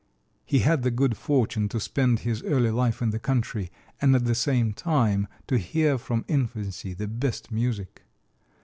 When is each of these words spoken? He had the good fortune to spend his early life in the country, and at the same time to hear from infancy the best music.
He 0.47 0.61
had 0.61 0.81
the 0.81 0.89
good 0.89 1.15
fortune 1.15 1.69
to 1.69 1.79
spend 1.79 2.21
his 2.21 2.41
early 2.41 2.71
life 2.71 3.03
in 3.03 3.11
the 3.11 3.19
country, 3.19 3.69
and 4.01 4.15
at 4.15 4.25
the 4.25 4.33
same 4.33 4.73
time 4.73 5.27
to 5.45 5.59
hear 5.59 5.99
from 5.99 6.25
infancy 6.27 6.95
the 6.95 7.07
best 7.07 7.51
music. 7.51 8.01